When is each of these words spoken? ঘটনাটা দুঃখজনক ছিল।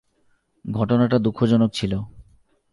ঘটনাটা 0.65 1.17
দুঃখজনক 1.19 1.69
ছিল। 1.73 1.93